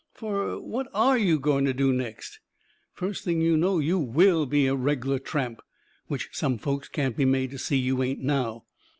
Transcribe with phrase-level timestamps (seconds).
[0.15, 2.39] Fur what ARE you going to do next?
[2.91, 5.61] First thing you know, you WILL be a reg'lar tramp,
[6.07, 8.65] which some folks can't be made to see you ain't now."